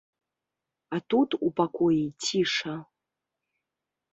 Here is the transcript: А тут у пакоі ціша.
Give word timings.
А 0.95 0.99
тут 1.13 1.29
у 1.47 1.51
пакоі 1.59 1.99
ціша. 2.25 2.75